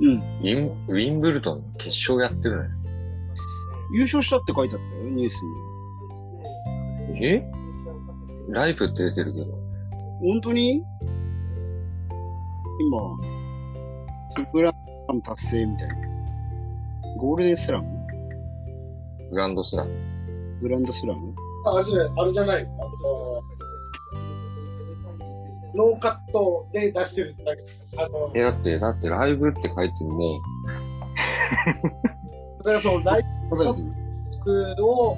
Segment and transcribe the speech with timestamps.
[0.00, 0.18] うん。
[0.18, 2.70] ウィンウィンブルドンの決勝やってるのよ。
[3.94, 5.42] 優勝したって書いてあったよ、ニュース
[7.12, 7.26] に。
[7.26, 7.44] え？
[8.48, 9.46] ライブって出てるけど。
[10.20, 10.82] 本当に？
[12.80, 13.16] 今、
[14.52, 15.94] グランドスラム達成みたいな。
[17.18, 17.88] ゴールデンスラム？
[19.30, 19.90] グランドスラム。
[20.62, 21.34] グランドスラム？
[21.66, 22.68] ああれじゃない、あれじゃない。
[25.74, 27.62] ノーカットで出してるだけ。
[27.96, 30.40] あの、え、だって、だってライブって書いてるもん。
[32.58, 33.22] だからそのライ。
[34.44, 35.16] ブを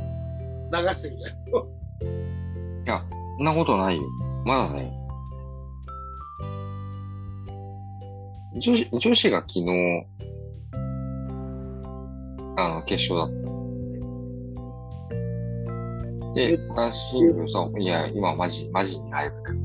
[0.72, 1.32] 流してるじゃん。
[2.84, 3.02] いや、
[3.38, 4.02] そんなことないよ。
[4.44, 4.92] まだね。
[8.56, 10.06] 女子、女子が昨日、
[12.56, 13.54] あの、決勝だった。
[16.34, 19.63] で、男子いや、今マジ、マジにライブだよ。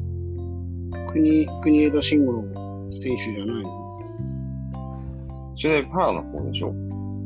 [1.11, 3.69] 国、国枝慎吾の選手じゃないの？
[5.55, 6.73] それパラの方でしょ？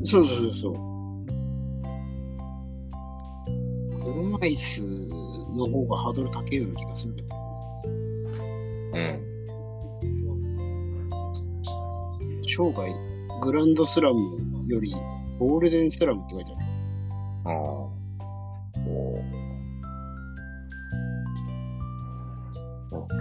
[0.06, 0.74] そうそうそうそう。
[4.04, 4.84] 車椅子
[5.56, 7.28] の方がハードル高いような気がするけど。
[8.94, 9.20] うん。
[12.46, 12.94] 生涯
[13.42, 14.20] グランドスラム
[14.68, 14.96] より
[15.40, 16.66] ゴールデンスラムって書いてある。
[17.46, 18.03] ああ。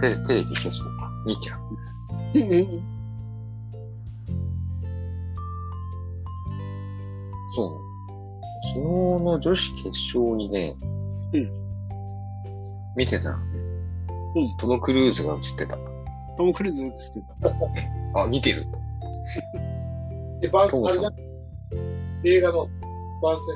[0.01, 1.09] テレテレビ消そうか。
[1.25, 1.59] 見ちゃう。
[7.55, 7.69] そう。
[8.63, 10.75] 昨日の女子決勝にね、
[11.33, 11.51] うん。
[12.95, 13.43] 見てたらね、
[14.35, 15.77] うんトム・クルーズが映ってた。
[16.37, 16.95] トム・クルーズ映って
[17.41, 18.21] た。
[18.21, 18.65] あ、見てる？
[20.41, 21.13] で、バンス、あれじゃん
[22.23, 22.67] 映画の
[23.21, 23.55] 番宣。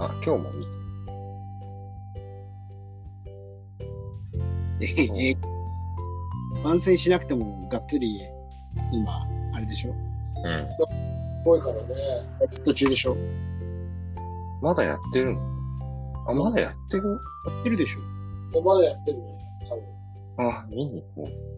[0.00, 0.72] あ、今日も見て
[4.82, 5.36] うん え、え、
[6.64, 8.20] 番宣しなくてもがっつり、
[8.92, 9.12] 今、
[9.54, 10.68] あれでしょうん。
[11.44, 11.80] 多いからね。
[12.64, 13.16] 途中でしょ
[14.60, 15.40] まだやってるの
[16.28, 19.24] あ、まだやってるやってるでしょまだやってるね。
[19.68, 20.48] 多分。
[20.48, 21.52] あ、見に行こう。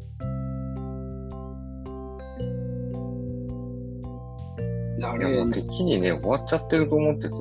[4.99, 7.35] いや、あれもう、てっきりね、終わっちゃってると思ってて、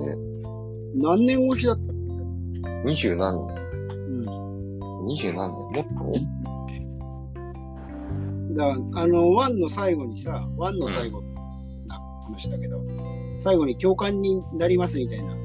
[0.96, 1.94] 何年越しだった
[2.84, 3.63] 二十何年うん。
[5.06, 6.14] 二十何年もっ
[8.56, 11.22] だからあの、ワンの最後にさ、ワンの最後
[11.88, 12.84] な話だけど、
[13.38, 15.38] 最後に教官になりますみたいな、と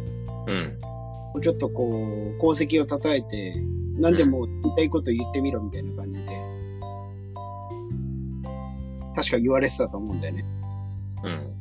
[1.34, 1.40] うん。
[1.40, 3.54] ちょっとこう、功績を称えて、
[3.98, 6.30] 何でも言いたいこと言ってみろみたいな感じで、
[9.14, 10.44] 確か言われてたと思うんだよね。
[11.24, 11.54] うん。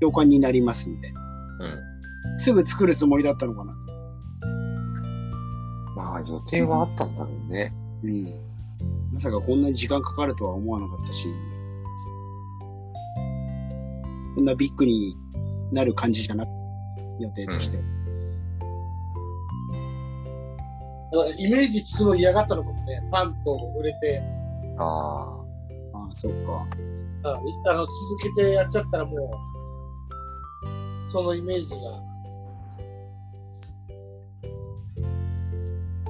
[0.00, 1.20] 教官になりますみたいな。
[1.60, 2.38] うん。
[2.38, 3.72] すぐ作るつもりだったのかな。
[3.72, 3.87] ま
[6.18, 7.72] あ、予定はあったんだろうね。
[8.02, 8.32] うん。
[9.12, 11.28] まさかこんなに時間かかるとは思わなかったし、
[14.34, 15.16] こんなビッグに
[15.72, 16.48] なる感じじゃなく
[17.18, 17.78] 予定として。
[21.10, 23.02] だからイメージつくの嫌がったのかもね。
[23.10, 24.22] パンと売れて、
[24.78, 25.42] あ
[25.92, 26.66] ああ、そっか。
[27.24, 27.36] あ
[27.70, 32.07] あの、続けてやっちゃったらもう、そのイメージが。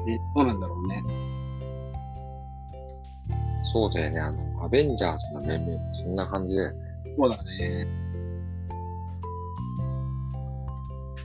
[0.09, 1.05] ね、どうなんだろうね。
[3.31, 4.21] あ、そうだよね。
[4.21, 6.63] あの、アベンジャーズの面々もそんな感じで。
[7.17, 7.87] そうだね。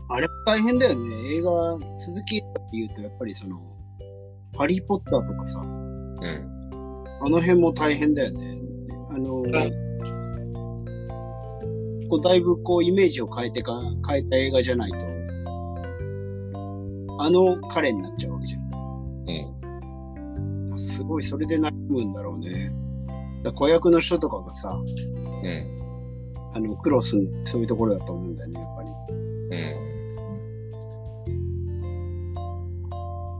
[0.09, 1.01] あれも大変だよね。
[1.35, 3.61] 映画、続きって言うと、やっぱりその、
[4.57, 6.53] ハリーポッターとかさ、うん。
[7.21, 8.61] あの辺も大変だよね。
[9.09, 9.43] あの、
[12.09, 14.97] こうだいぶこうイメージを変えてか、変えた映画じゃないと、
[17.19, 18.62] あの彼になっちゃうわけじゃん。
[19.27, 20.77] うん。
[20.77, 22.71] すごい、それで悩むんだろうね。
[23.43, 24.69] だ子役の人とかがさ、
[25.43, 25.77] うん。
[26.55, 28.89] あの、苦労する、そういうところだと思うんだよね、やっぱり。
[29.51, 29.61] う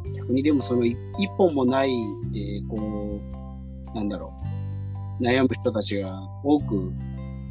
[0.10, 0.14] ん。
[0.14, 1.92] 逆にでもそのい一本もない
[2.32, 3.20] で、こ
[3.94, 4.34] う、なんだろ
[5.20, 6.92] う、悩む人たちが多く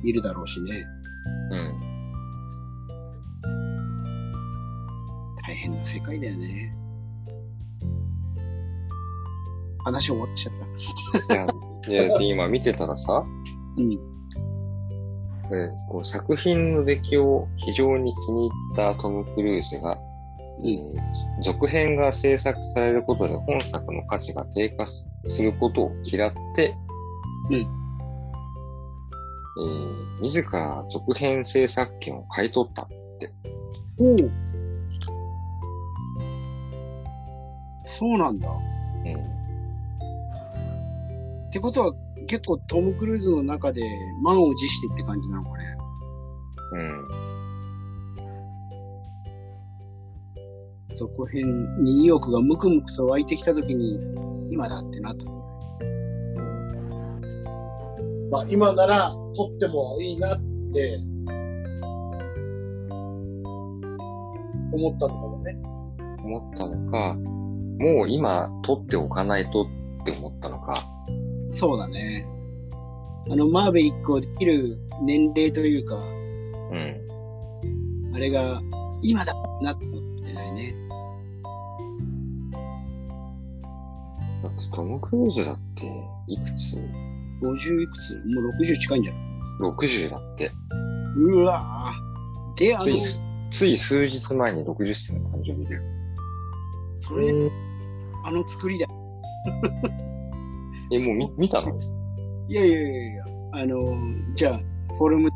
[0.05, 0.85] いるだろうしね。
[1.51, 1.93] うん。
[5.47, 6.82] 大変な世界だよね。
[9.85, 10.55] 話終わっちゃっ
[11.29, 11.35] た。
[11.93, 13.25] いや、いや今見てたらさ、
[13.77, 14.13] うん。
[15.49, 19.99] これこう作品の出来を非常に気に入ったトム・クルーズが、
[20.65, 26.77] えー続編が制作されることで本作の価値が低下することを嫌って、
[27.51, 27.83] うんえー
[30.23, 32.89] 自ら続編制作権を買い取った。
[34.01, 34.17] おう
[37.85, 38.49] そうなんだ。
[38.49, 39.42] うん。
[41.53, 41.93] ってことは、
[42.27, 43.83] 結構トム・クルーズの中で
[44.23, 45.77] 満を持してって感じなのかね。
[46.73, 47.07] うん。
[50.95, 53.99] そこへんに意欲がムクムクと湧いてきたときに、
[54.49, 55.27] 今だってなった。
[58.31, 60.41] まあ、今なら撮ってもいいなっ
[60.73, 60.99] て、
[64.73, 65.55] 思ったのかもね。
[66.25, 67.15] 思ったのか、
[67.79, 69.67] もう今撮っておかないとっ
[70.07, 70.83] て思ったのか。
[71.53, 72.27] そうだね。
[73.31, 78.15] あの、マーベリックをできる年齢というか、うん。
[78.15, 78.61] あれが、
[79.03, 80.75] 今だなって思ってないね。
[84.43, 85.87] だってトム・クルーズだって、
[86.27, 86.77] いくつ
[87.43, 88.15] ？50いくつ？
[88.35, 89.23] もう60近いんじゃない
[89.61, 90.51] ?60 だって。
[91.17, 92.59] うわぁ。
[92.59, 93.01] で、あのつい、、
[93.51, 95.83] つい数日前に60歳の誕生日だよ。
[96.97, 97.31] それ、
[98.25, 98.89] あの作りだ。
[100.93, 101.77] え、もう見見たの？
[102.49, 103.77] いやいやいやいや、あの、
[104.35, 104.59] じゃあ、
[104.99, 105.31] フォルム、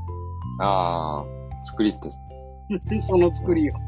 [0.61, 3.75] ああ、作りって、 その作りを。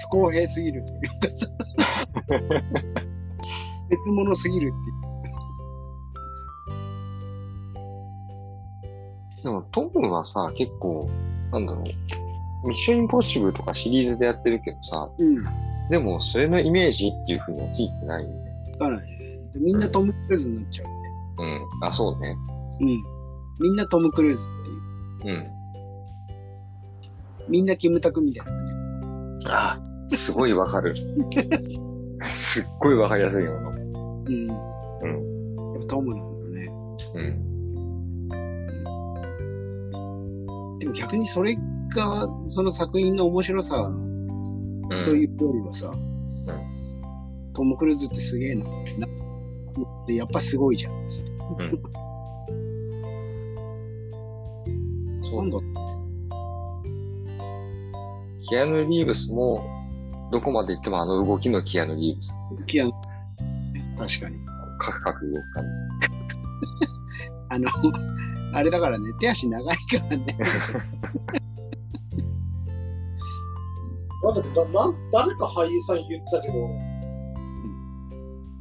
[0.00, 1.46] 不公平すぎるというかさ。
[3.90, 4.70] 別物すぎるっ
[9.36, 11.08] てでもトムはさ、結構、
[11.52, 11.82] なんだろ
[12.64, 15.44] う、ミッションインポッシブルとかシリーズでやってるけどさ、うん。
[15.90, 18.36] でもそれのイメージっていう風にはついてないよね。
[18.72, 19.06] だからね、
[19.60, 20.88] みんなトム・クルーズになっちゃう。
[21.42, 21.86] うん。
[21.86, 22.36] あ、そうね。
[22.80, 23.02] うん。
[23.60, 25.36] みんなトム・クルーズっていう。
[25.36, 25.44] うん。
[27.48, 29.46] みんなキムタクみたいな感じ。
[29.50, 30.94] あすごいわかる。
[32.30, 33.52] すっごいわかりやすいよ。
[33.52, 33.68] うん。
[34.26, 34.46] うん。
[34.48, 36.68] やっぱトムなんだね。
[37.14, 37.48] うん。
[40.78, 41.56] でも逆にそれ
[41.94, 44.88] が、その作品の面白さうん。
[44.88, 45.92] というよりはさ、
[47.52, 48.64] トム・クルーズってすげえな。
[48.64, 48.70] な
[50.08, 50.92] でやっぱすごいじゃん。
[51.10, 51.20] そ
[55.38, 55.42] う。
[55.42, 55.58] なんだ？
[58.48, 59.62] キアヌ・リーブスも、
[60.32, 62.38] どこまで行ってもあの動きのキアヌ・リーブス。
[62.72, 62.86] いや、
[63.98, 64.38] 確かに。
[64.78, 65.64] カクカク動く感
[67.50, 67.68] あの、
[68.54, 70.24] あれだからね、手足長いからね。
[74.24, 76.54] なんだっけだな誰か俳優さん言ってたけど、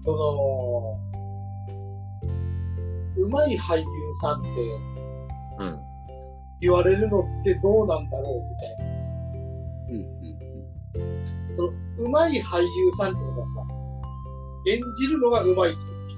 [0.03, 0.97] その、
[3.17, 3.85] うまい俳優
[4.21, 4.97] さんって。
[6.59, 8.85] 言われるのってどうなんだろうみたいな。
[9.89, 10.17] うん
[11.55, 13.63] そのうまい俳優さんってことはさ、
[14.67, 16.17] 演じるのがうまいってことでし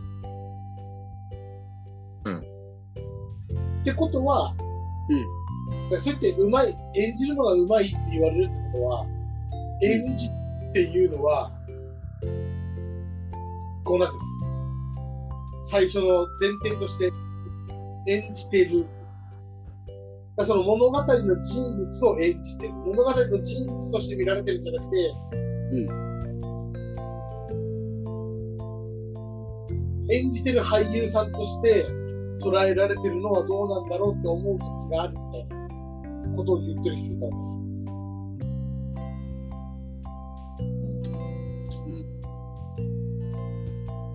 [2.25, 2.31] ょ。
[2.31, 2.38] うん
[3.81, 4.54] ってことは、
[5.10, 9.06] うんそうやってうまい、演じるのがうまいって言われるってことは、
[9.81, 11.52] 演じっていうのは、
[13.84, 14.29] こうなんていうの
[15.69, 17.12] 最初の前提として
[18.07, 18.88] 演じてる。
[20.39, 22.74] その物語の人物を演じてる。
[22.74, 24.98] 物語の人物として見られてるんじゃなくて、
[30.11, 31.85] 演じてる俳優さんとして
[32.42, 35.45] 捉えられてるのはどうなんだろうって思う時があるみたい
[36.31, 37.58] なことを言ってる人いたの。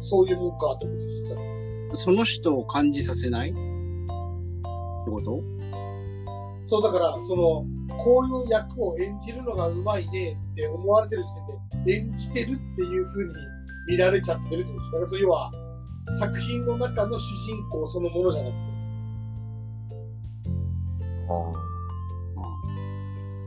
[0.09, 3.51] そういうもんかと思って聞いてたのその人を感じさせない？
[3.51, 3.61] って
[5.11, 5.43] こと？
[6.67, 7.67] そうだから、その、
[8.03, 11.29] こういう役を演じるのがうまいねって思われてる時
[11.75, 13.33] 点で、演じてるっていう風に
[13.89, 14.81] 見られちゃってるってこと。
[14.81, 14.91] です。
[14.91, 15.53] だから、それは、
[16.19, 18.59] 作品の中の主人公そのものじゃなくて、
[21.29, 21.33] あ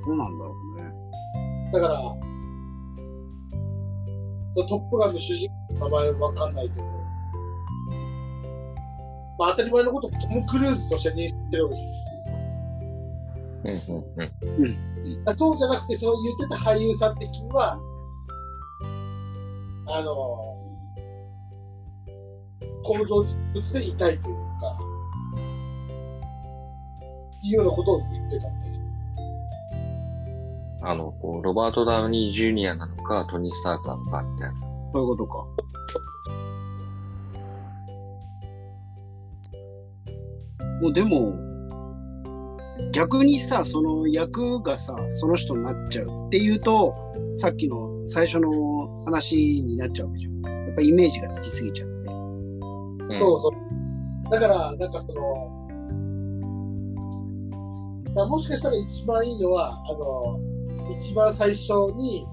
[0.05, 0.91] どうなんだろうね。
[1.73, 1.99] だから、
[4.55, 5.49] トップガンの主人
[5.79, 6.83] 名前わかんないけど、
[9.37, 11.75] まあ当たり前のことトム・クルーズとして認識してるわ
[13.63, 13.91] けです。
[13.91, 14.05] うんうん
[14.63, 14.77] うん。
[15.25, 17.79] あそうじゃなくて、その言ってた俳優さん的には、
[19.87, 20.57] あの、
[22.83, 24.77] 登場人物でいたいというか、
[27.37, 28.67] っていうようなことを言ってたんで。
[30.81, 34.66] あの、こう、ロバート・ダウニー・ジュニアなのか、トニー・スタークなのかって。
[34.91, 35.45] そういうことか。
[40.81, 41.33] もうでも、
[42.91, 46.95] 逆にさ、その役がさ、その人になっちゃうっていうと、
[47.35, 50.41] さっきの最初の話になっちゃうわけじゃん。
[50.41, 51.93] やっぱイメージがつきすぎちゃって。
[53.09, 54.31] うんそうそう。
[54.31, 55.67] だから、なんかその、
[58.05, 60.39] だからもしかしたら一番いいのは、あの、
[60.95, 62.25] 一番最初に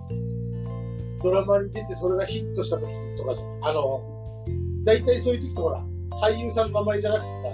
[1.24, 4.02] ドラマに出てそれがヒットした時とかじゃんあの、
[4.84, 5.82] 大体そういう時ってほら、
[6.20, 7.48] 俳優さんの名前じゃなくてさ、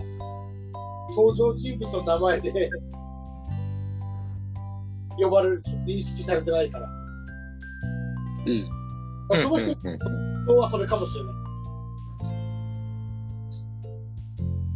[1.11, 2.69] 登場人物の名前で
[5.23, 6.89] 呼ばれる認識されてないから。
[8.47, 8.69] うん。
[9.29, 9.99] まあ、その人うんうん
[10.47, 11.35] 人はそれかもしれない。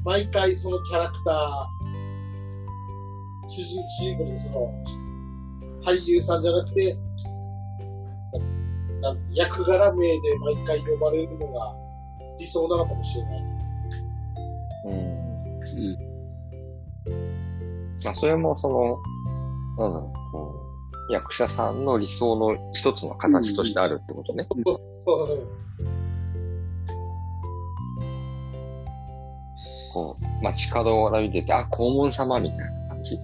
[0.04, 1.66] 毎回そのキャラクター、
[3.48, 4.72] 主人主人公にその、
[5.84, 6.96] 俳優さんじゃなくて、
[9.04, 11.74] ななん役柄名で毎回呼ばれるのが
[12.38, 13.42] 理想なのかもしれない。
[14.86, 15.98] うんうん。
[18.04, 18.98] まあ、それもその、
[19.78, 20.54] なんだろう、こ
[21.10, 24.46] う役者さんの理想の一つの形としてあるってことね。
[24.64, 24.76] そう
[29.92, 33.16] こう、街角を歩いてて、あ、黄門様みたいな感じ。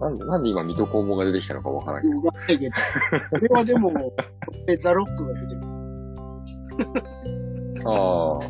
[0.00, 2.72] なんで、なんで今、水戸黄門が出てきたのかわからないですないけど。
[3.38, 3.92] それはでも、
[4.80, 5.60] ザ・ロックが出てる。
[7.86, 8.40] ああ、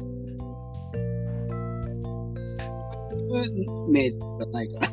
[3.90, 4.18] 名が
[4.52, 4.88] ないから。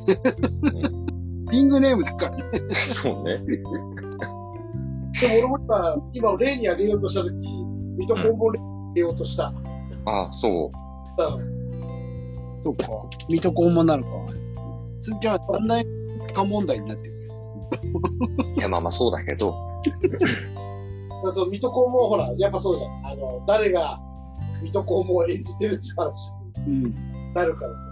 [1.51, 2.43] リングネームだからね。
[2.75, 3.33] そうね。
[3.45, 3.73] でも
[5.31, 7.33] 俺も今、今例に挙げようとしたとき、
[7.97, 9.53] 水戸黄門例に挙げようとした。
[10.05, 11.23] ああ、そう。
[11.23, 11.53] うん
[12.63, 12.87] そうか。
[13.27, 14.09] 水戸黄門なのか。
[14.99, 16.02] つじゃあ、だんだん
[16.33, 17.09] 化問題になってる。
[18.57, 19.53] いや、まあまあそうだけど、
[21.31, 23.05] その水戸黄門ほら、やっぱそうじゃん。
[23.07, 23.99] あの、誰が
[24.61, 26.33] 水戸黄門を演じてるっていう話
[26.67, 26.83] うん。
[26.83, 27.85] になるからさ。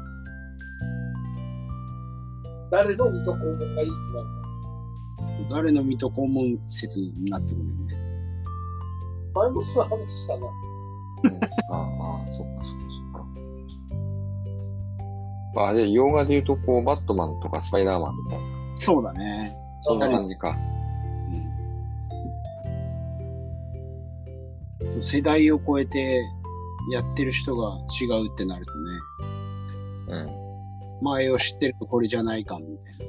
[2.71, 7.95] 誰の水戸黄門がいいってなる誰の水戸黄門説になってくるよね。
[9.33, 10.47] 前もその話したな。
[10.47, 13.00] うんああ、そうか、そうか、そうか。
[15.53, 19.55] まあ、あれ、洋画で言うと、こう、バットマンとかスパイダーマンみたいな、そうだね。
[19.83, 20.55] そんな感じか。
[24.81, 24.91] うん。
[24.91, 26.23] そう、世代を超えて
[26.91, 28.71] やってる人が違うってなると
[30.13, 31.03] ね、うん。
[31.03, 33.07] 前を知ってるとこれじゃないかみたい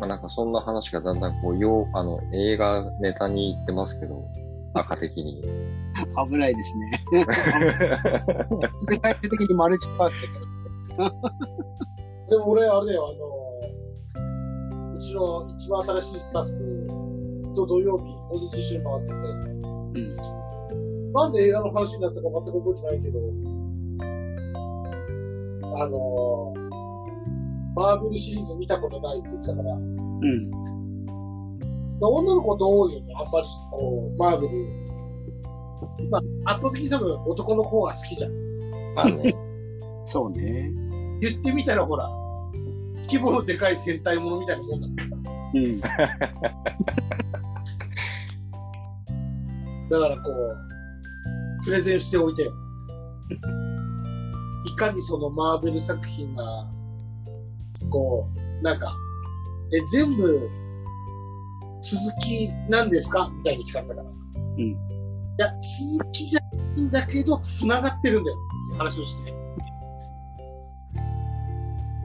[0.00, 4.24] まあ、なんかそんな話がだんだんこう、よう、あの、映画ネタに行ってますけど、
[4.80, 5.40] 赤的に。
[6.14, 6.26] な。
[6.26, 6.90] 危ないですね。
[7.12, 7.24] で
[9.02, 10.10] 最終的にマルチパー。
[12.30, 13.14] でも俺、あれだよ、あ
[14.20, 19.20] の、うちの一番新しいスタッフと土曜日、当日一緒に回ってて、う
[21.10, 21.12] ん。
[21.12, 23.18] なんで映画の話になったか全く覚えてないけど、
[25.80, 26.54] あの
[27.74, 30.50] マーブルシリーズ見たことないって言ってたから、うん。
[32.06, 36.08] 女の子と多いよね、あんまり、こう、マーブル。
[36.10, 38.32] まあ、圧倒的に多分男の方が好きじゃん。
[38.94, 39.34] まあね。
[40.04, 40.72] そうね。
[41.20, 42.08] 言ってみたらほら、
[43.08, 45.16] 規模のでかい戦隊ものみたいなもんだからさ。
[45.54, 45.80] うん。
[45.80, 45.88] だ
[49.98, 52.52] からこう、プレゼンしておいてよ。
[54.66, 56.44] いかにそのマーベル作品が、
[57.90, 58.28] こ
[58.60, 58.92] う、なんか、
[59.72, 60.48] え、全部、
[61.80, 63.30] 続きなんですか？
[63.36, 64.08] みたいに聞かれたから。
[64.08, 64.12] う
[64.56, 64.60] ん。
[64.70, 64.76] い
[65.38, 65.46] や、
[65.98, 68.36] 続きじゃないんだけど、繋がってるんだよ。
[68.70, 69.32] って話をして。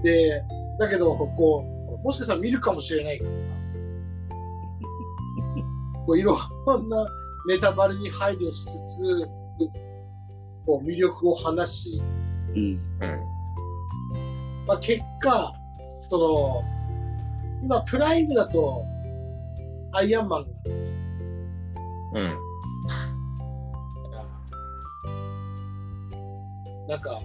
[0.04, 0.44] で、
[0.80, 1.64] だけど、こ
[2.02, 3.54] う、もしかしたら見るかもしれないからさ。
[6.06, 6.38] こういろん
[6.90, 7.08] な
[7.48, 9.26] ネタバレに配慮しつつ、
[10.66, 12.02] こう魅力を話し、
[12.56, 12.62] うん。
[12.62, 12.80] うん。
[14.68, 15.54] まあ、結果、
[16.10, 16.62] その、
[17.64, 18.84] 今、プライムだと、
[19.94, 20.50] アイアンマンが、
[22.16, 22.28] うん。
[26.88, 27.22] なんか、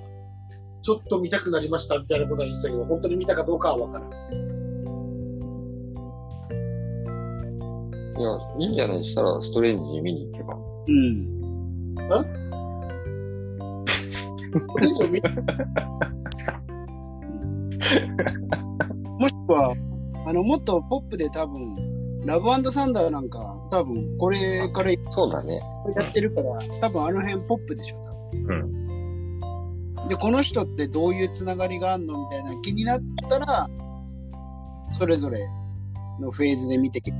[0.82, 4.18] ちょっと見たくなりましたみたいなことは言ってたけど、本当に見たかどうかはわからない。
[8.18, 10.54] いや、いいんじゃないしたら、ストレンジ見に行けば。
[10.54, 11.38] うん。
[14.66, 15.20] これ以上見
[19.20, 19.74] もしくは、
[20.26, 21.87] あの、もっとポップで多分、
[22.28, 23.38] ラブサンダーなんか、
[23.70, 25.60] 多分、これからやそうだね。
[26.02, 28.46] ってるから、多分あの辺ポップでしょ、多うん。
[28.46, 30.08] 分。
[30.08, 33.68] で、この人ってどういうつながりがあんのみたいな気になったら、
[34.92, 35.40] それぞれ
[36.20, 37.12] のフェーズで見てけ。
[37.12, 37.16] あ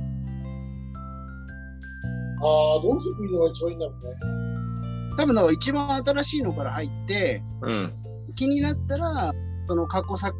[2.45, 5.15] あ、どうするのが一番いいんだろうね。
[5.17, 7.93] 多分、だから一番新しいのから入って、うん。
[8.35, 9.33] 気になったら、
[9.67, 10.37] その過去作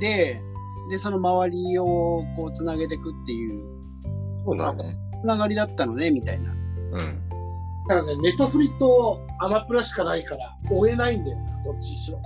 [0.00, 0.40] で、
[0.90, 1.84] で、その周りを
[2.36, 3.69] こう、つなげていくっていう、
[4.44, 4.96] そうだね。
[5.20, 6.50] つながりだったのね、みたいな。
[6.50, 6.58] うん。
[7.88, 12.20] ただね、ネットフリとアマプラしかないから、追えないんだよな、どっちにしろ。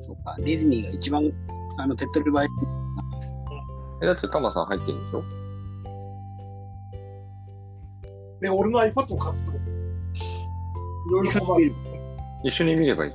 [0.00, 1.32] そうか、ディズニーが一番、
[1.78, 2.48] あの、手っ取り早い。
[4.02, 5.22] え、だってタマさん入ってるんでしょ？
[8.40, 9.52] で、俺の iPad を貸すと。
[9.52, 9.54] い
[11.10, 11.74] ろいろ困る。
[12.44, 13.12] 一緒に見ればいい。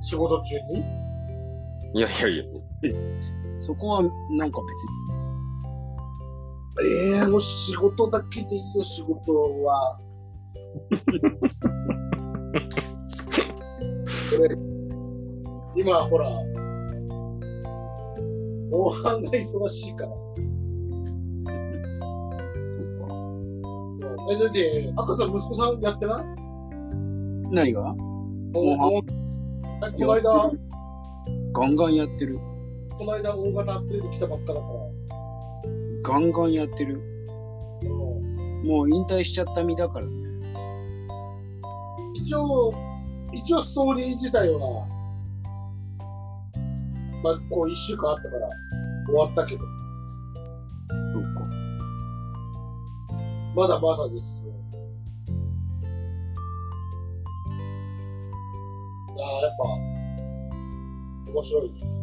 [0.00, 0.80] 仕事中に？
[1.94, 2.44] いやいやいや。
[3.60, 4.90] そこはなんか別に。
[6.82, 9.34] ええもう仕事だけでいいよ、仕事
[9.64, 9.98] は。
[14.30, 14.56] それ、
[15.76, 16.30] 今、ほら、
[18.70, 20.12] 防犯が忙しいから。
[24.32, 26.24] え、だって、赤さん、息子さんやってない？
[27.50, 27.94] 何が？
[28.52, 28.90] 防犯
[29.98, 30.52] この間、
[31.52, 32.38] ガンガンやってる。
[33.00, 34.74] この間大型アップデート来たばっかだから。
[36.02, 37.00] ガンガンやってる。
[37.82, 40.12] うんもう引退しちゃった身だからね。
[42.12, 42.74] 一応、
[43.32, 44.86] 一応ストーリー自体は、
[47.24, 48.50] まあ、こう一週間あったから
[49.06, 49.62] 終わったけど、
[51.14, 51.40] そうか。
[53.56, 54.52] まだまだですよ。
[59.18, 59.50] ああ、やっ
[61.24, 61.99] ぱ、面白いね。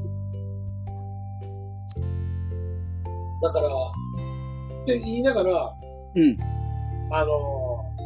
[3.42, 5.74] だから、って言いながら、
[6.16, 6.38] うん。
[7.12, 7.98] あのー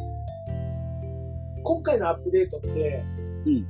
[1.64, 3.04] 今回のアップデートって、
[3.46, 3.66] うん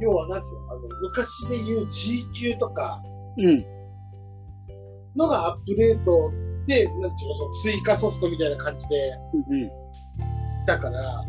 [0.00, 3.00] 要はなんていうのあの、昔で言う G 級とか
[3.38, 3.64] うん。
[5.16, 6.30] のがアップデート
[6.66, 9.12] で、なんていうの、その追加ソフトみたいな感じで、
[9.48, 9.70] うん。
[10.66, 11.24] だから、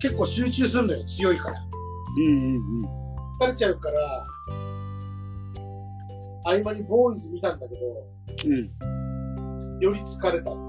[0.00, 1.60] 結構集中するのよ、強いから。
[2.16, 3.02] うんうん
[3.40, 4.26] 疲れちゃうから、
[6.44, 7.80] 合間にボーイズ見たんだけど、
[8.46, 8.52] うん。
[9.74, 9.78] うん。
[9.80, 10.50] より疲れた。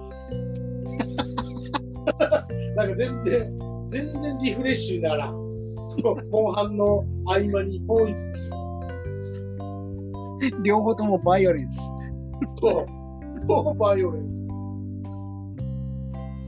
[2.76, 8.38] なんか全然、全然リフレッシュになら後半の合間にボーイズ見
[10.52, 11.80] る両方ともバイオレンス。
[12.60, 12.86] と、
[13.46, 14.46] もうバイオレンス。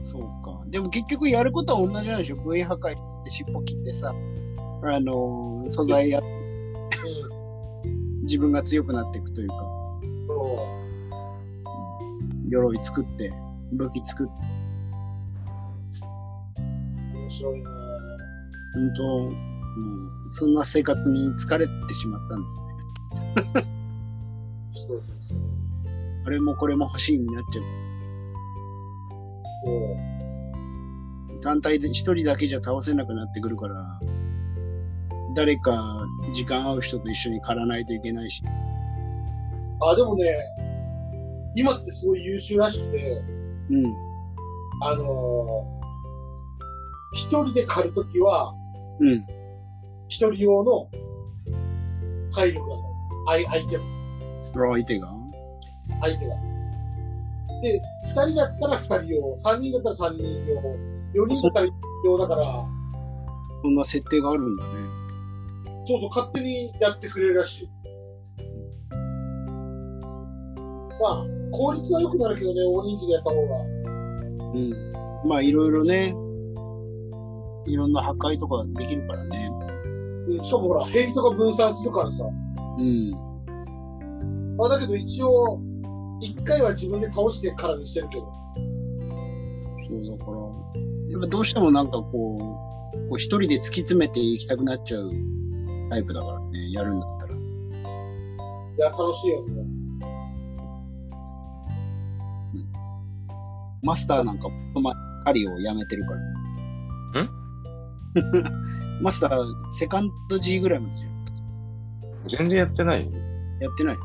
[0.01, 0.61] そうか。
[0.67, 2.35] でも結局やることは同じなんでしょ？
[2.37, 4.13] 部位破壊して尻尾切ってさ、
[4.83, 6.25] あのー素材や、うん。
[8.25, 9.55] 自分が強くなっていくというか、
[10.27, 10.67] そ
[12.49, 13.31] 鎧作って、
[13.71, 14.33] 武器作って、
[17.13, 17.17] う。
[17.17, 17.65] 面白いね。
[18.73, 23.65] 本当、うん、そんな生活に疲れてしまったんだ。
[24.87, 25.39] そうそうそう。
[26.25, 27.65] あれもこれも欲しいになっちゃう。
[29.65, 29.71] そ
[31.35, 31.39] う。
[31.41, 33.99] 単体で一人だけじゃ倒せなくなってくるから、
[35.35, 38.43] 誰か時間合う人と一緒に狩らないといけないし。
[39.81, 40.25] あ、でもね、
[41.55, 43.21] 今ってすごい優秀らしくて、
[43.69, 43.85] うん。
[44.83, 45.75] あのー
[47.13, 48.53] 一人で狩るときは、
[48.99, 49.25] うん。
[50.09, 50.89] 一人用の
[52.29, 52.81] 体力なの。
[53.27, 53.83] 相相手も、
[54.53, 55.13] 相手が？
[56.01, 56.35] 相手が。
[57.61, 60.35] で、二人だったら二人用、三人だったら三人用、
[61.13, 62.65] 四人だったら四人用だから、
[63.63, 64.71] そんな設定があるんだね。
[65.85, 67.69] そうそう、勝手にやってくれるらしい。
[71.01, 73.55] まあ、効率は良くなるけどね、大人数でやった方が。
[73.59, 74.93] うん。
[75.27, 76.13] まあいろいろね、
[77.67, 79.49] いろんな破壊とかできるからね。
[79.51, 79.65] うん
[80.43, 82.25] しかもほら、兵器とか分散するからさ。
[82.77, 83.11] うん。
[84.57, 85.59] まあ、だけど一応、
[86.19, 88.25] 一回は自分で倒してからにしてるけど。
[89.87, 90.37] そうだから、
[91.11, 92.39] やっぱどうしてもなんかこう、
[93.09, 95.11] こう一人で突き詰めていきたくなっちゃう
[95.89, 97.35] タイプだからね、やるんだったら。
[97.35, 97.37] い
[98.77, 99.65] や、楽しいよね。
[103.83, 104.49] マスターなんか、
[104.81, 104.93] ま、
[105.25, 106.25] 狩りをやめてるからね。
[107.21, 107.29] ん？
[109.03, 111.15] マスター、セカンド G ぐらいまでじゃん。
[112.29, 113.11] 全然やってないよ。
[113.61, 113.95] やってない。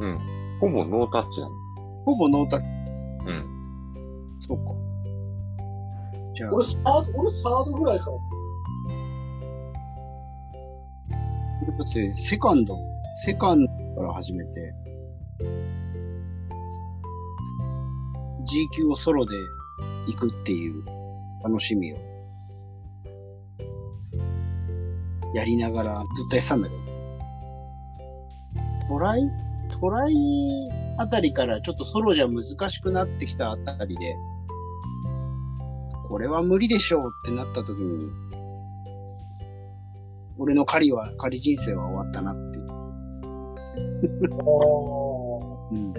[0.00, 0.18] うん。
[0.60, 1.54] ほぼノータッチなの。
[2.04, 2.66] ほぼノータッチ。
[3.26, 4.36] うん。
[4.40, 4.64] そうか。
[6.36, 8.16] じゃあ、俺サード、俺サードぐらいから。
[11.62, 12.76] だって、セカンド、
[13.24, 14.74] セカンドから始めて、
[18.44, 19.34] G 級をソロで
[20.06, 20.84] 行くっていう
[21.42, 21.96] 楽しみを、
[25.34, 26.84] やりながらずっとやってたんだけど。
[28.88, 29.22] トライ
[29.80, 30.14] トライ
[30.98, 34.14] あたりからちょっとソロじゃ難しくなってきたあたりで、
[36.08, 38.10] これは無理でしょうってなった時に、
[40.38, 42.66] 俺の狩りは、狩り人生は終わったなっていう。
[42.70, 44.44] あ
[45.70, 45.94] うん。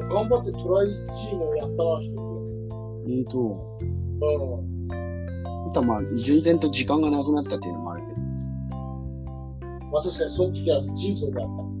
[0.00, 0.08] あ。
[0.08, 2.16] 頑張ってトライ G もやったな、一人
[3.04, 3.78] 本当。
[4.20, 4.36] で。
[4.36, 5.68] うん。
[5.68, 8.20] あとはまあ、純然と時間がなくなったっていうのもあるけど。
[9.92, 11.62] まあ確かにその時は人生であった。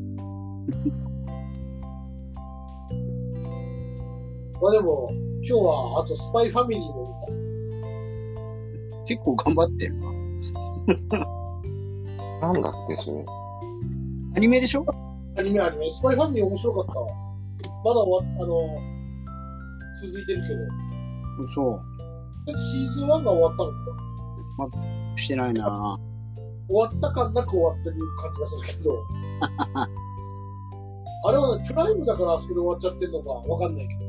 [4.60, 5.08] まあでも、
[5.44, 7.26] 今日はあとスパイファミリーも
[9.02, 11.31] 見結構頑張ってるな。
[12.42, 13.24] なんだっけ、それ。
[14.36, 14.84] アニメでしょ？
[14.84, 14.92] た。
[15.40, 15.90] アニメアニメ。
[15.90, 17.06] スパイファミリー面白かったわ。
[17.84, 18.78] まだ終わっ、あの、
[20.02, 21.48] 続いてるけど。
[21.48, 21.80] そ
[22.46, 24.76] シーズン1が終わったのか
[25.14, 25.18] う。
[25.18, 25.98] してないな
[26.68, 28.92] 終わった感なく終わってる感じがするけど。
[31.28, 34.00] あれはね、プライムだからあそこで終わっちゃってるのかわかんないけど。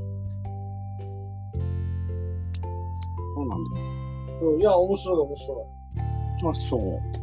[3.36, 3.60] そうなん
[4.54, 5.58] うん、いや、面白い面白い。
[6.43, 6.50] だ。
[6.50, 7.23] あ、そう。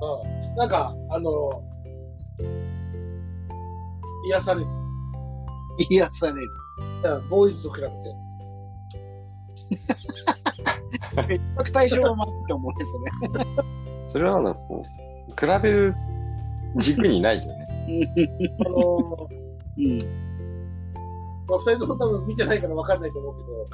[0.00, 0.56] うん。
[0.56, 1.62] なんか、あの、
[4.28, 4.66] 癒される。
[5.90, 6.48] 癒される。
[7.04, 7.94] うんボーイズと比べて。
[9.68, 13.10] 比較対象はまずいと思うんですね。
[14.08, 15.94] それはなんかこう、比べる
[16.76, 17.66] 軸にないよね。
[18.66, 19.28] あの、
[19.78, 19.98] うん。
[21.48, 23.66] まあ、二人とも多分見てないからわかんないと思うけど、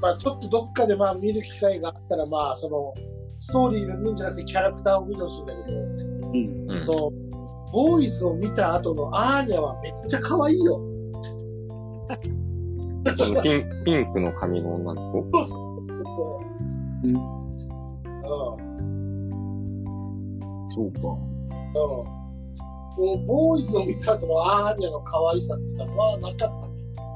[0.00, 2.94] まあ、ちょっとどっかでまあ見る機会があったら、まあ、その、
[3.38, 5.82] ストーリーが見るんじゃなくてキャラクターを見てほしいんだけど、う
[6.32, 6.70] ん。
[6.70, 6.78] うん。
[6.92, 7.12] その
[7.72, 10.80] ボーイズを見た後のアーニャはめっちゃ可愛いよ。
[13.42, 15.78] ピンピンクの髪の女の子そ
[17.04, 17.14] うん。
[17.14, 17.14] う。
[17.14, 17.16] うん。
[20.68, 20.98] そうか。
[21.00, 21.10] うん。
[22.98, 26.52] もうボーイズを見た後のアーニャの可愛さっていうのはなかったね。
[26.96, 27.06] 本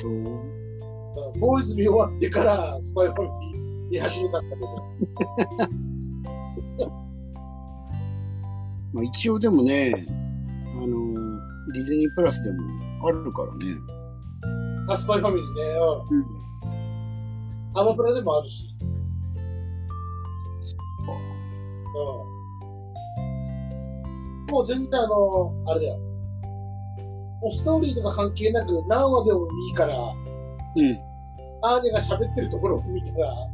[0.00, 0.24] 当うん
[1.40, 3.63] ボーイズ見終わってからスパイファミリー
[3.94, 4.56] 見始めだけど。
[8.92, 9.94] まあ一応でもね、
[10.74, 12.62] あのーディズニープラスでも
[13.08, 13.64] あるからね。
[14.88, 15.62] あ、スパイファミリーね。
[16.10, 16.18] うん。
[16.18, 16.26] うん。
[17.74, 18.68] アマプラでもあるし。
[24.48, 24.52] うん。
[24.52, 25.98] もう全然あの、あれだよ。
[27.40, 30.14] もうストーリーとか関係なく何話でもいいから、うん。
[31.62, 33.34] アーネが喋ってるところを見たら、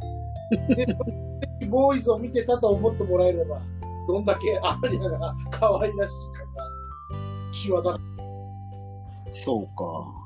[1.69, 3.61] ボーイズを見てたと思ってもらえれば、
[4.07, 6.71] どんだけアーニャが可愛らしいかが
[7.51, 8.15] 際立
[9.31, 9.43] つ。
[9.43, 10.21] そうか。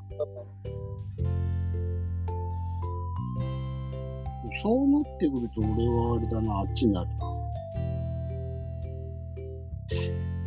[4.62, 7.36] そうなってくると、俺はあれだな、あっちになるな。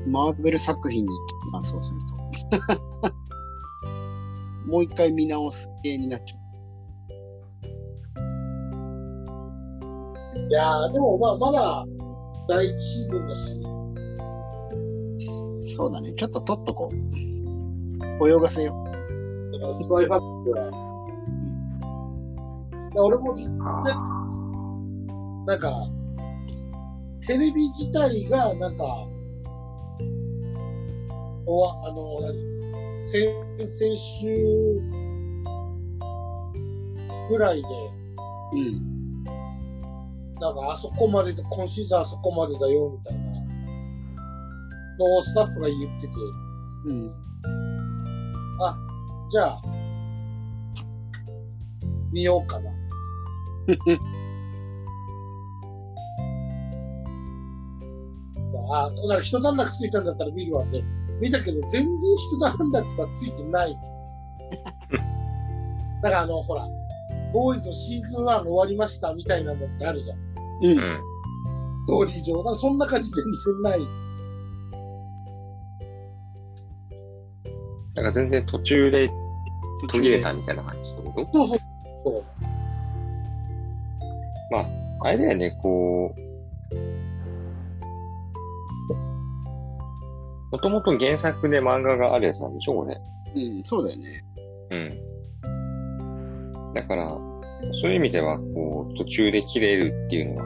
[0.07, 1.99] マーベル作品に行きます、そうする
[3.03, 3.13] と。
[4.73, 6.38] もう一回見直す系になっちゃ
[10.49, 11.85] いやー、でもまあ、まだ、
[12.49, 13.63] 第一シーズンだし、う。
[15.65, 16.15] そうだね。
[16.15, 16.95] ちょっと取っとこう。
[18.29, 18.75] 泳がせよ
[19.53, 20.71] だからスパイファミリーは。
[22.93, 23.35] で俺も
[25.47, 25.87] なんか、
[27.27, 29.07] テレビ自体が、なんか、
[31.47, 32.35] おわ、あの、何？
[33.05, 33.29] 先、
[33.67, 34.81] 先週
[37.31, 37.69] ぐらいで、
[38.55, 38.98] うん。
[40.41, 43.25] なんかあそこまでで、今シーズンあそこまでだよ、みたいな
[44.99, 46.13] のをスタッフが言ってて、
[46.87, 47.13] うん。
[48.61, 48.77] あ、
[49.31, 49.61] じゃあ、
[52.13, 52.71] 見ようかな。
[58.71, 60.83] あ、だから一段落ついたんだったら見るわって。
[61.21, 63.77] 見たけど、全然一段落がついてない。
[66.03, 66.67] だからあの、ほら、
[67.33, 70.19] ボーイズのシーズン1終わりましたみたいなのってあるじゃん。
[70.63, 70.71] うん。
[70.71, 70.77] うん。
[70.77, 72.37] ストーリー上。
[72.39, 73.81] だからそんな感じ全然ない。
[77.95, 79.09] だから全然途中で
[79.91, 81.33] 途切れたみたいな感じってこと？
[81.33, 81.59] そうそう。
[82.05, 82.25] そう
[85.01, 86.19] あれだよね、こう、
[90.51, 93.01] もともと原作で漫画があるやつなんでしょ、これ。
[93.37, 94.25] うん、そうだよね。
[94.73, 96.75] うん。
[96.75, 97.17] だから、
[97.81, 100.43] そういう意味では、こう、途中で切れるっていうの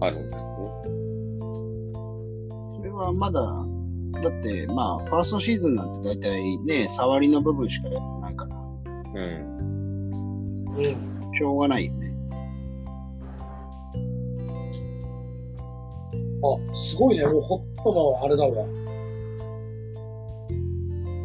[0.00, 0.44] はあるんだよ
[2.76, 3.40] それはまだ、
[4.20, 9.44] だって、まあ、ファーストシーズンなんて大体ね、触りの部分しかやってないから、ね。
[10.76, 11.34] うん。
[11.34, 12.14] しょうがないよね。
[16.44, 17.26] あ、すごいね。
[17.26, 18.66] もうほとんどあれだわ。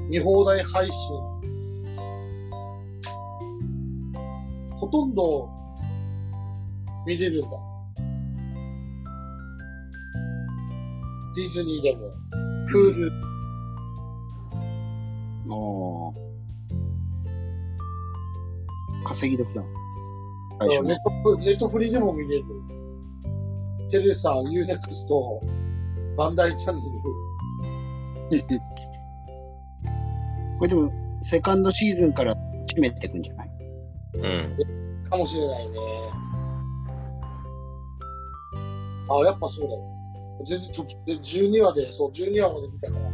[0.10, 1.39] 見放題配信。
[4.90, 5.50] とんど
[7.06, 7.58] 見れるんだ。
[11.36, 12.12] ディズニーでも、
[12.70, 13.12] プール、
[15.50, 16.30] おー
[19.06, 19.64] 稼ぎ時だ。
[20.60, 21.24] 最初ねネッ。
[21.24, 22.46] トネットフリーでも見れる。
[23.90, 25.42] テレサ、ユーネクスト、
[26.18, 26.90] バンダイチャンネル。
[30.60, 32.36] これでも、セカンドシーズンから
[32.68, 33.39] 締めていくんじゃない
[34.16, 34.58] うん。
[35.10, 35.80] かもしれないね。
[39.10, 40.00] あ、やっぱそうだよ。
[40.46, 43.10] 全然途中で12話で、そう、12話まで見たから。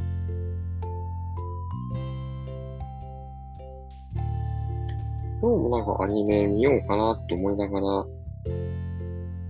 [5.42, 8.06] 今日もなんかアニメ見ようかなって思いながら、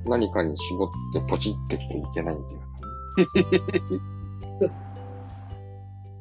[0.06, 2.62] 何かに絞ってポチってきていけないんだよ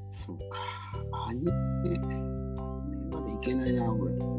[0.09, 0.61] そうか。
[1.29, 4.34] アニメ、アニメまでいけないな、俺。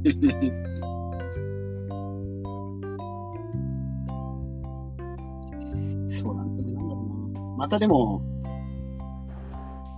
[6.08, 6.62] そうなんだ。
[6.64, 7.40] なんだろうな。
[7.56, 8.22] またでも、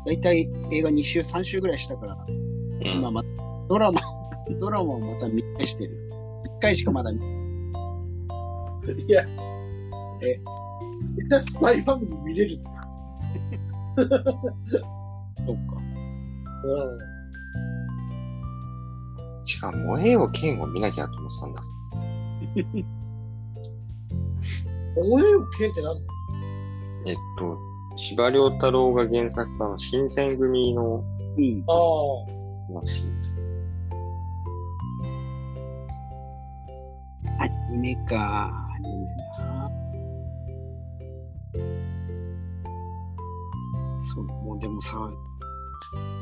[0.04, 2.16] だいたい映画2週、3週ぐらいしたから、
[2.80, 3.22] 今ま、
[3.68, 4.00] ドラマ、
[4.60, 5.96] ドラマをまた見返してる。
[6.58, 7.22] 1回しかまだ見い
[9.08, 9.22] や、
[10.20, 10.40] え、
[11.16, 12.70] めっちゃスパイファミリー見れるんだ。
[13.96, 14.12] そっか。
[16.64, 17.11] うん。
[19.52, 21.62] しかも、燃えよ剣を見なきゃと思ってたんだ。
[24.96, 26.12] 応援を剣ってなんだ
[27.06, 27.58] えっと、
[27.96, 31.04] 司馬遼太郎が原作の新選組の
[31.36, 31.64] うん。
[31.68, 31.72] あ
[32.72, 33.04] 話。
[37.38, 38.68] アニメか。
[38.74, 39.04] アニメ
[39.38, 39.70] な。
[43.98, 44.96] そう、もうでもさ、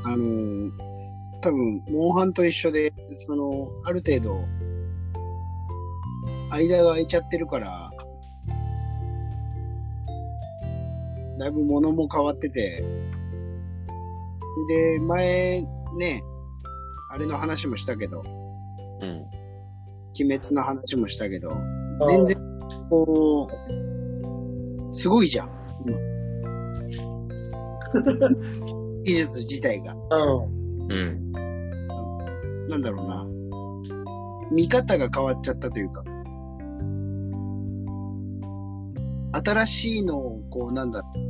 [0.05, 1.00] あのー
[1.41, 2.93] 多分、モンハンと一緒で、
[3.27, 4.45] その、ある程度、
[6.51, 7.91] 間が空いちゃってるから、
[11.39, 12.85] だいぶ物も変わってて、
[14.69, 15.63] で、前、
[15.99, 16.23] ね、
[17.11, 18.23] あれの話もしたけど、
[19.01, 19.27] うん。
[20.21, 22.07] 鬼滅の話もしたけど、あ。
[22.07, 22.37] 全然、
[22.91, 25.51] こう、すごいじゃん、
[25.87, 25.97] 今。
[29.05, 29.95] 技術自体が。
[29.95, 30.60] うん。
[30.91, 31.33] うん。
[32.69, 33.27] なんだろうな。
[34.51, 36.03] 見方が変わっちゃったというか。
[39.33, 41.21] 新しいのを、こう、なんだろう。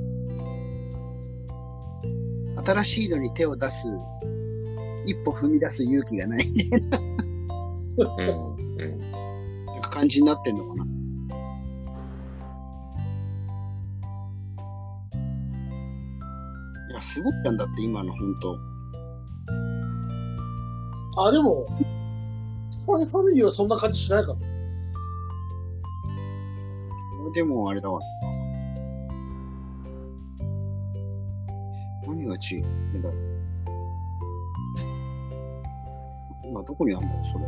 [2.65, 3.87] 新しいのに手を出す、
[5.07, 6.51] 一歩踏み出す勇気がない
[7.99, 8.27] うん。
[8.77, 8.99] うん。
[9.67, 10.87] なんか感じになってんのかな。
[16.91, 18.59] いや、すごいじゃんだって今の本当
[21.23, 21.67] あ、でも、
[22.71, 24.41] スパイファミリーはそんな感じしないかも。
[27.33, 28.01] でもあれだわ。
[32.07, 32.65] 何が違う？
[32.99, 33.21] んだろう。
[36.45, 37.45] 今どこにあるんだろう、それ。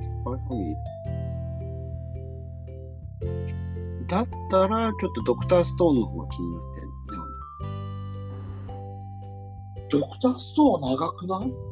[0.00, 0.76] スパイファミリー。
[4.08, 6.88] だったら、ちょっとドクターストーンの方が気になってる。
[10.00, 11.71] ドクターストーンは長くない？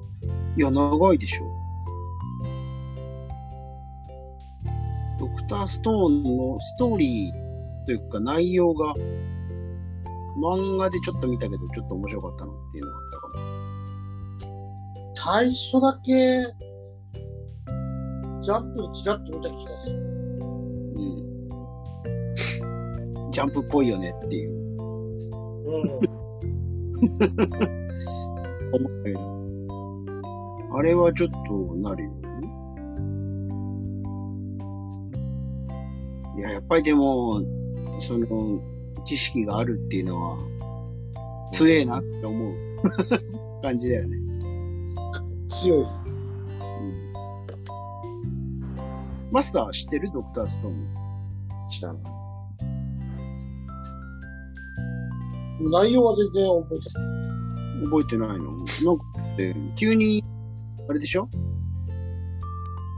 [0.56, 1.44] いや、長いでしょ。
[5.18, 8.94] ドクターストーンのストーリーというか内容が、
[10.42, 13.30] 漫画でちょっと見たけど、ちょっと面白かったなっていうのがあったか
[15.14, 16.40] 最初だけ、
[18.42, 19.96] ジャンプチラッと見た気がする。
[20.40, 20.46] ら。
[20.46, 20.48] う
[23.28, 23.30] ん。
[23.30, 25.90] ジャンプっぽいよねっていううん。
[28.72, 29.39] 思ったけど。
[30.72, 32.20] あれはちょっとなるよね。
[36.38, 37.40] いや、やっぱりでも、
[38.00, 38.60] その、
[39.04, 40.38] 知識があるっていうのは、
[41.52, 42.54] 強えなって思う
[43.62, 44.16] 感じだよね。
[45.50, 45.82] 強い。
[45.82, 45.90] うん
[49.32, 50.10] マスター知ってる？
[50.12, 50.88] ドクターストーン。
[51.70, 52.02] 知らない。
[55.60, 57.04] 内容は全然覚えてな
[57.80, 57.84] い。
[57.84, 58.44] 覚えてないの？
[58.56, 59.04] なんか、
[59.38, 60.22] え急に、
[60.90, 61.28] あれでしょ？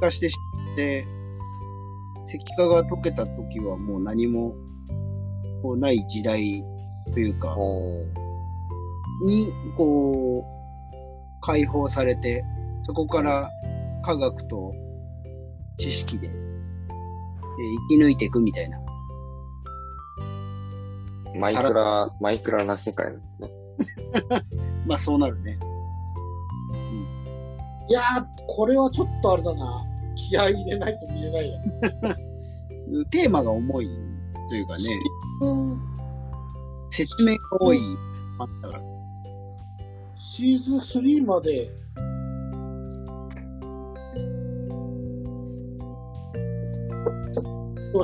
[0.01, 0.37] 化してし
[0.73, 1.05] って、
[2.27, 4.55] 石化が溶けた時はもう何も、
[5.63, 6.65] こう、ない時代
[7.13, 7.55] というか。
[9.27, 12.43] に、こう、解放されて、
[12.85, 13.51] そこから
[14.03, 14.75] 科学と
[15.77, 16.35] 知識で、えー
[17.91, 18.81] 生き抜いていくみたいな。
[21.39, 23.51] マイクラ、マイクラな世界ですね。
[24.87, 25.59] まあそうなるね。
[27.93, 29.85] いやー、これはちょっとあれだな。
[30.17, 31.61] 気合い入れないと見れないや。
[33.11, 33.89] テーマが重い
[34.49, 34.83] というかね、
[35.43, 35.79] うん。
[36.89, 37.79] 説明が多い
[38.39, 38.83] あったから。
[40.19, 41.71] シーズン3まで、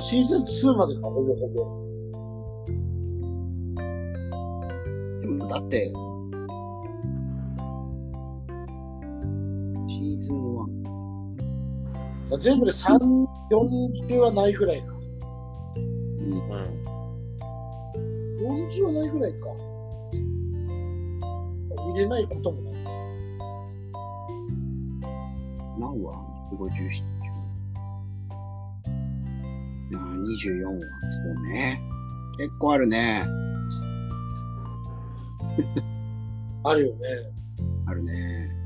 [0.01, 1.65] シーズン2までか、ほぼほぼ。
[5.23, 5.91] でもだって、
[10.29, 10.37] シーズン
[12.31, 12.39] 1。
[12.39, 12.99] 全部で3、
[13.51, 14.87] 40はないぐらいか。
[15.75, 15.79] う
[16.21, 16.33] ん。
[16.33, 16.41] うん。
[18.69, 19.47] 40はないぐらいか。
[21.93, 22.85] 見れないこともない。
[25.79, 26.13] 何話
[26.53, 27.05] ?57。
[29.95, 30.81] ああ、24話。
[31.09, 31.81] そうね。
[32.37, 33.27] 結構あるね。
[36.65, 36.99] あるよね。
[37.87, 38.58] あるね。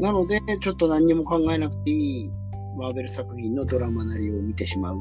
[0.00, 2.32] なので、ちょっと何にも考えなくていい、
[2.78, 4.98] マーベル作品のドラマなりを見てしまうっ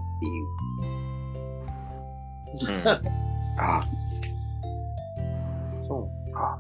[2.58, 2.80] ていう。
[2.80, 2.88] うん。
[2.88, 3.02] あ
[3.60, 3.88] あ。
[5.88, 6.60] そうか。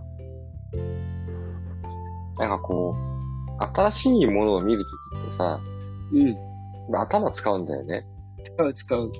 [2.38, 5.60] なんかこう、新しいものを見るときってさ、
[6.13, 6.38] うん。
[6.95, 8.06] 頭使うんだよね。
[8.43, 9.12] 使う使う。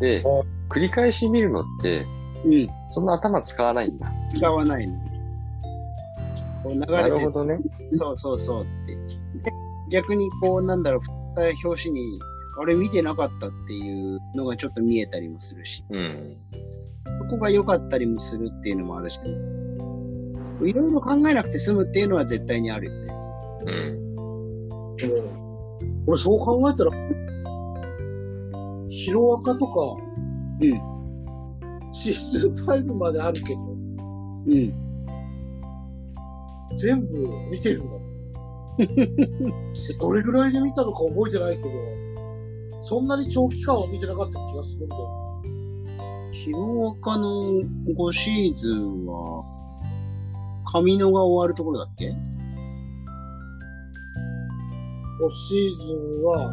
[0.00, 0.22] で、
[0.68, 2.06] 繰り返し見るのって、
[2.44, 2.68] うん。
[2.92, 4.12] そんな頭使わないんだ。
[4.32, 5.03] 使わないの。
[6.64, 7.58] こう流なれてるほどね。
[7.90, 8.94] そうそうそうって。
[8.96, 9.52] で
[9.90, 12.18] 逆にこう、なんだろう、振った表紙に、
[12.58, 16.36] あれ見てなかったっていうのがちょっと見えたりもするし、うん。
[17.20, 19.20] そこが良かったりもするっていうのもあるし、
[20.62, 23.12] いろいろ考えなくて済むっていうのは絶対にあるよね。
[23.66, 24.04] うん。
[26.06, 26.90] 俺そう考えたら、
[28.88, 29.96] ヒロアカとか、
[30.60, 30.94] うん。
[31.92, 34.83] シーズン5まであるけど、うん。
[36.76, 37.92] 全部見てるんだ。
[40.00, 41.70] どれぐらいで見たのか覚えてないけど、
[42.80, 45.24] そんなに長期間は見てなかった気がするんだよ。
[46.32, 49.44] ヒロアカの5シーズンは、
[50.72, 52.14] 髪のが終わるところだっけ？5
[55.30, 56.52] シーズンは、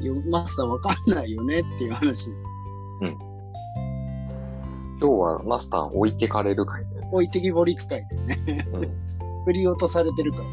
[0.00, 2.36] よマスターわかんないよねっていう話で。
[3.00, 3.31] 今
[5.08, 7.08] 日はマスター置いてかれる回だよね。
[7.12, 8.66] 置いてきぼりく会でね。
[8.72, 8.80] うん。
[9.44, 10.44] 振り落とされてるから。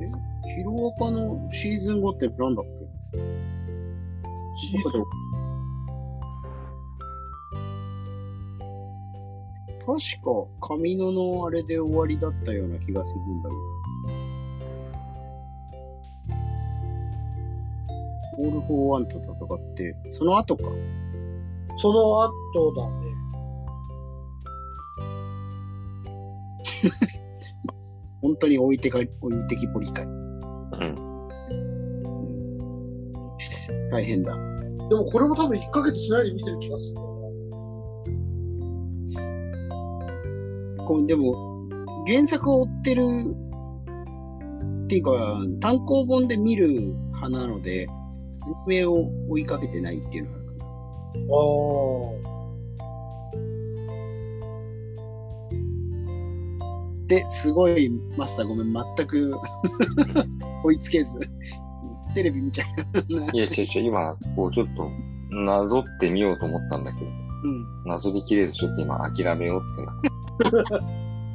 [0.00, 0.06] え？
[0.56, 2.72] ヒロアカのシーズン5ってなんだっけ？
[4.54, 5.02] シーズン、
[9.80, 9.88] 確
[10.22, 13.62] か、髪野のあれで終わりだったような気がするんだけど。
[18.38, 20.64] オール・フォー・ワンと戦って、その後か。
[21.76, 23.12] その後だね。
[28.22, 30.04] 本当に置いてか、置いてきぼり回。
[30.04, 30.94] うん。
[33.90, 34.36] 大変だ。
[34.88, 37.00] でもこれも多分1ヶ月しないで見てる気がする
[40.86, 41.68] こうでも、
[42.06, 43.02] 原作を追ってる、
[44.84, 45.12] っていうか、
[45.60, 47.86] 単行本で見る派なので、
[48.66, 50.41] 上を追いかけてないっていうのが
[51.14, 52.36] あるかな。
[52.38, 52.42] な。
[57.06, 59.34] で、すごい、マスターごめん、全く
[60.64, 61.18] 追いつけず、
[62.14, 62.64] テレビ見ちゃ
[63.08, 63.24] うな。
[63.32, 64.88] いや、違う違う、今、こうちょっと、
[65.30, 67.84] なぞってみようと思ったんだけど、うん。
[67.84, 70.10] なぞりきれずちょっと今諦めようってなって。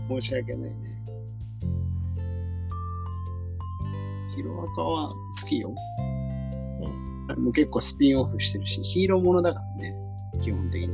[0.09, 0.97] 申し訳ないね。
[4.35, 5.15] ヒロアカは好
[5.47, 5.73] きよ。
[7.37, 7.43] うん。
[7.45, 9.95] もう結構スピンオフしてるし、ヒーローものだからね。
[10.41, 10.89] 基本的に。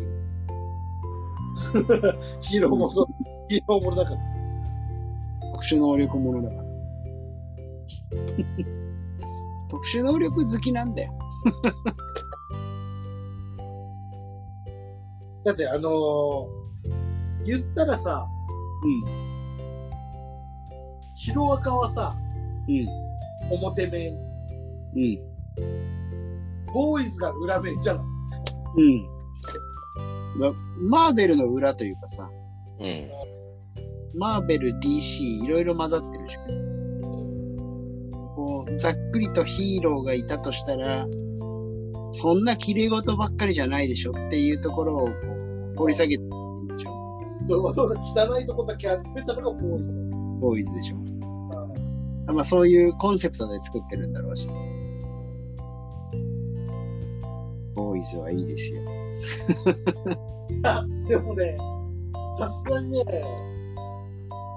[2.42, 2.90] ヒーローもの、
[3.50, 4.18] ヒーローものだから。
[5.54, 6.64] 特殊能力ものだから。
[9.70, 11.14] 特殊能力好きなんだよ。
[15.44, 16.64] だってあのー
[17.46, 18.26] 言ったらさ、
[18.84, 19.04] うん。
[21.16, 22.16] ヒロアカはさ、
[22.68, 22.88] うん。
[23.52, 24.14] 表面、
[24.96, 25.20] うん。
[26.74, 28.06] ボーイズが裏面じゃない。
[28.78, 29.14] うん。
[30.40, 32.30] だマーベルの裏というかさ、
[32.80, 33.10] うん。
[34.16, 36.48] マーベル、DC、いろいろ混ざってるじゃん。
[38.36, 41.08] こう、ざっくりとヒーローがいたとしたら、
[42.12, 47.20] そんな綺麗事ばっかりじゃないでしょっていうところをこう掘り下げてるんでしょ。
[47.50, 47.98] そうそうそう、
[48.30, 50.00] 汚いとこだけ集めたのがボーイズ。
[50.40, 50.98] ボーイズでしょ。
[52.32, 54.48] まあそういうコンセプトで作ってるんだろうし。
[57.76, 58.82] ボーイズはいいですよ。
[61.08, 61.58] でもね、
[62.38, 63.04] さすがにね、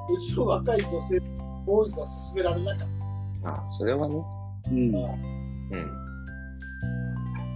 [0.08, 1.20] うちの若い女性、
[1.66, 2.88] ボーイズは勧められなかっ
[3.42, 3.50] た。
[3.50, 4.24] あ、それはね。
[4.70, 4.94] うん。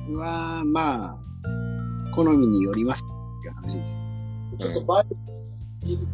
[0.08, 0.16] うん。
[0.16, 1.16] は、まあ、
[2.14, 3.06] 好みによりますっ
[3.42, 4.00] ていう話ですよ。
[4.58, 5.14] ちょっとバイブ
[5.86, 6.02] にいる。
[6.02, 6.08] で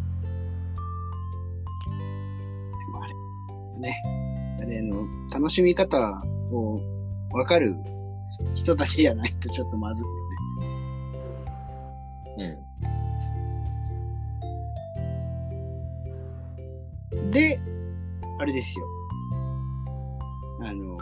[2.92, 3.14] もあれ、
[3.80, 4.02] ね、
[4.60, 6.22] あれの、楽しみ方
[6.52, 6.80] を
[7.32, 7.74] 分かる
[8.54, 10.12] 人たちじゃないとちょっとまずいよ
[12.46, 12.58] ね。
[17.12, 17.30] うん。
[17.30, 17.58] で、
[18.38, 18.86] あれですよ。
[20.62, 20.98] あの、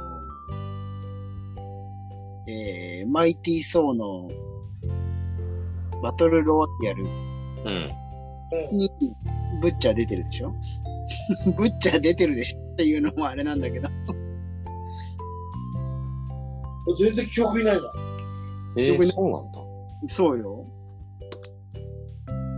[2.49, 4.28] えー、マイティー・ソーの
[6.03, 7.09] バトルロワイヤルう
[7.70, 7.91] ん。
[8.70, 8.91] に
[9.62, 10.53] ブッチャー出てるでしょ？
[11.57, 12.72] ブッチャー出てるでしょ？
[12.72, 13.89] っていうのもあれなんだけど。
[16.95, 17.82] 全然記憶にないな。
[18.76, 19.59] えー、そうなんだ。
[20.07, 20.66] そうよ。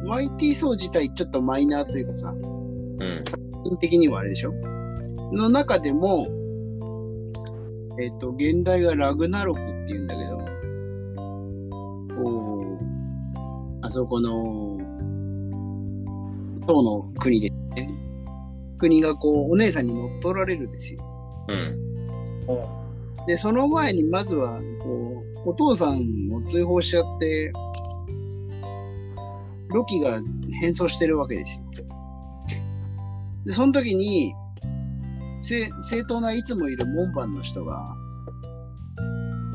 [0.07, 3.22] マイティー・ソー自体ちょっとマイナーというかさ、うん。
[3.64, 4.53] 品的にはあれでしょ？
[5.32, 6.26] の中でも、
[7.99, 10.39] えっ、と、現代がラグナロクって言うんだけど、
[12.22, 12.84] こう、
[13.82, 14.78] あそこの、
[16.66, 17.89] 唐の国ですね。
[18.78, 21.01] 国がこう、お姉さんに乗っ取られるんですよ。
[21.49, 21.57] うん。
[22.49, 22.86] うん。
[23.27, 26.01] で、その前にまずは、こう、お父さん
[26.33, 27.53] を追放しちゃって、
[29.68, 30.20] ロキが
[30.61, 31.66] 変装してるわけですよ。
[33.45, 34.33] で、その時に、
[35.43, 37.97] 正正当ないつもいる門番の人が、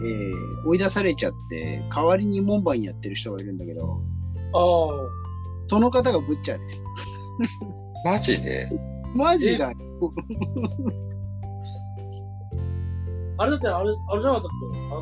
[0.04, 4.02] えー、追い出されちゃって、代わりに門番やってる人がいるんだけど、
[4.54, 4.90] ああ。
[5.68, 6.84] その方がブッチャーです。
[8.04, 8.70] マジで？
[9.16, 9.78] マジだよ。
[13.42, 14.80] あれだって、あれ、あれじゃなかったっけ？
[14.94, 15.02] あ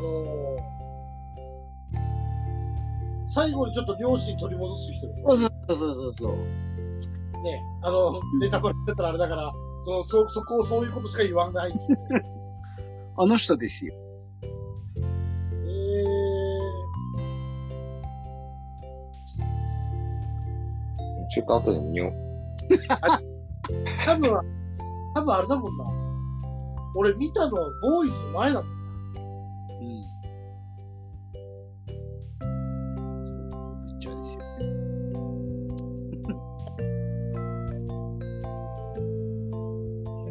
[3.22, 5.36] ー、最後にちょっと両親取り戻す人でしょ？
[5.36, 6.32] そうそうそうそうそう。
[6.32, 7.62] ね。
[7.82, 11.72] あの、ネタバレだったらあれだから、その、そ、そこをそういうことしか言わない。
[13.18, 13.94] あの人ですよ。
[15.66, 16.04] え
[21.32, 22.10] ちょっと後で見よう。
[22.74, 22.78] ー、
[24.04, 24.40] 多分、
[25.14, 25.99] 多分あれだもんな。
[26.96, 28.72] 俺見たのはボーイズの前だもん。
[28.72, 28.76] う
[29.84, 30.04] ん。
[33.22, 33.38] そう、
[33.78, 34.40] ブッチャーですよ。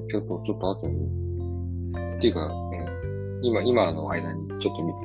[0.10, 2.18] ちょっと、ちょっと後で見よう。
[2.18, 3.46] っていうか、うん。
[3.46, 5.00] 今、今の間にちょっと見て。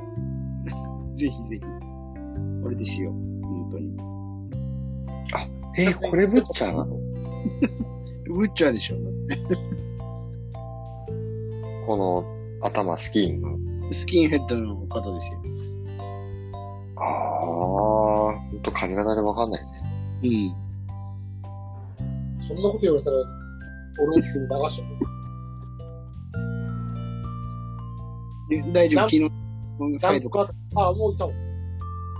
[1.25, 1.61] ぜひぜひ。
[2.63, 3.11] これですよ。
[3.11, 3.97] 本当に。
[5.77, 6.95] えー、これブッチャーなの？
[8.33, 9.74] ブッチャーでしょだって
[11.85, 12.23] この
[12.61, 13.57] 頭スキンの。
[13.91, 15.39] スキンヘッドの方ですよ。
[16.97, 17.05] ああ、
[17.45, 19.71] ほんと髪型でわかんないね。
[20.23, 20.55] うん。
[22.39, 23.17] そんなこと言われたら、
[24.01, 24.89] 俺もすぐ流しちゃう。
[28.49, 29.31] で大丈夫、何昨
[29.93, 30.39] 日、サイドか。
[30.39, 31.31] 何分ああ、もういたわ。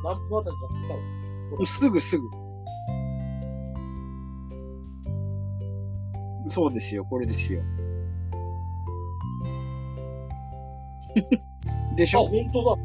[0.03, 1.65] 何分あたりかいたわ。
[1.65, 2.23] すぐすぐ。
[6.47, 7.61] そうですよ、これですよ。
[11.95, 12.75] でしあ、ょ本当だ。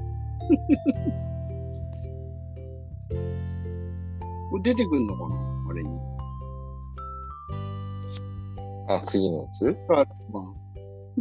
[4.50, 5.36] これ出てくんのかな
[5.70, 6.00] あれに。
[8.88, 9.76] あ、次のやつ？
[9.88, 10.06] まあ。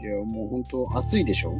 [0.00, 1.52] いや、もう本当暑いでしょ？
[1.52, 1.58] うん。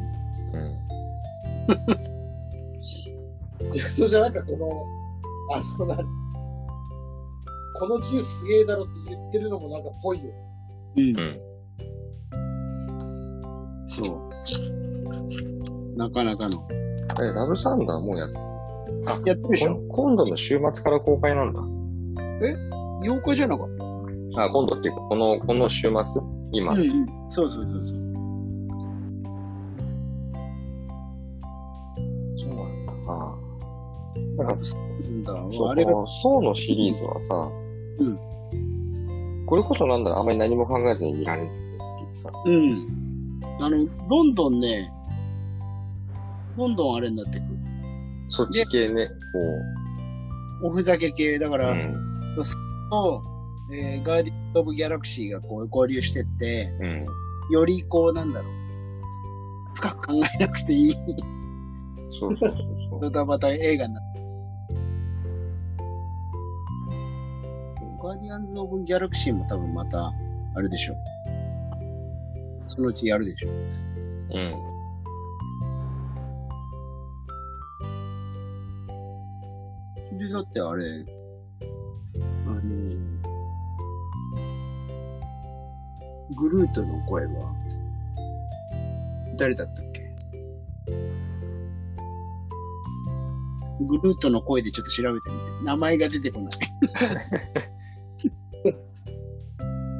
[3.75, 4.71] いや、それじゃなんかこの、
[5.57, 5.97] あの、な
[7.79, 10.31] このジュースすげえだろって言ってるのもなんかぽいよ。
[10.97, 11.41] うんうん。
[13.87, 15.97] そう。
[15.97, 16.67] なかなかの。
[17.23, 18.29] え、ラブサンダーもうやっ
[19.25, 19.77] やってるでしょ？
[19.89, 21.61] 今度の週末から公開なんだ。
[23.03, 23.69] ?8 日じゃなかっ
[24.37, 25.95] あ、今度っていうか、この、この週末？
[26.53, 26.75] 今。
[26.75, 27.07] たうんうん。
[27.29, 28.01] そうそうそうそう。
[32.37, 32.93] そうなんだ。
[33.09, 33.37] ああ。
[34.37, 37.51] なんか、なんだそう、あれが、この、ソーのシリーズはさ、
[38.01, 38.19] うん。
[39.55, 42.29] これこそなんだろう、あんまり何も考えずに見られるっていうさ。
[42.45, 43.41] うん。
[43.61, 44.93] あの、どんどんね、
[46.57, 47.45] どんどんあれになってく。
[48.31, 49.09] そっち系ね、
[50.65, 51.39] おふざけ系。
[51.39, 51.59] だかこう。
[51.59, 51.95] ら、うん。
[52.91, 53.23] と、
[53.73, 57.05] えーガーディアンズ・オブ・ギャラクシーがこう合流してって、うん。
[57.53, 58.53] よりこう、なんだろう。
[59.77, 60.93] 深く考えなくていい、
[62.11, 62.51] そうそうそう
[62.91, 63.01] そう。
[63.03, 64.14] ドタバタ映画になって。
[68.35, 70.13] ガンズ・オブ・ギャラクシーも多分また、
[70.57, 70.97] あれでしょ。
[72.67, 73.49] そのうちやるでしょ。
[73.51, 73.55] う
[80.13, 80.19] ん。
[80.19, 80.85] で、だってあれ、
[82.45, 82.61] あの、
[86.37, 87.55] グルートの声は、
[89.37, 90.13] 誰だったっけ？
[93.87, 95.65] グルートの声でちょっと調べてみて。
[95.65, 96.53] 名前が出てこない。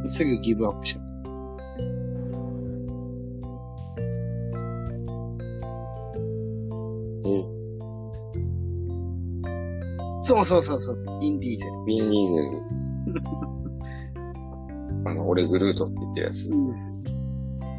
[0.07, 1.15] すぐギブアップしちゃった。
[7.27, 7.45] え、
[10.21, 11.19] そうそうそうそう。
[11.21, 11.71] インディーゼル。
[11.87, 12.63] ビン・ディーゼル。
[15.11, 16.51] あの、俺グルートって言ってるやつ。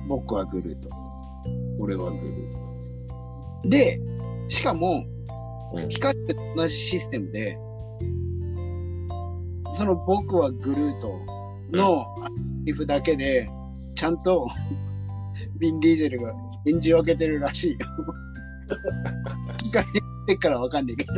[0.08, 0.90] 僕はグルート。
[1.80, 2.52] 俺はグルー
[3.64, 3.70] ト。
[3.70, 4.00] で、
[4.50, 5.04] しかも、
[5.74, 7.58] うんピカチュウと同じシステムで、
[9.74, 11.12] その僕はグルート
[11.72, 12.06] の
[12.64, 13.50] リフだけで、
[13.96, 14.48] ちゃんと
[15.60, 16.34] ビン・ディーゼルが
[16.66, 17.78] 演じ分けてるらしいよ。
[19.58, 19.86] 聞かれ
[20.28, 21.14] てっからわかんないけど。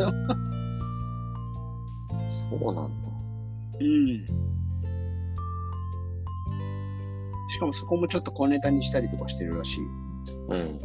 [2.29, 3.09] そうなんだ。
[3.79, 4.25] うん。
[7.47, 9.83] しかもそこもちょっと小ネタにしたりとかしてるらしい。
[10.49, 10.79] うん。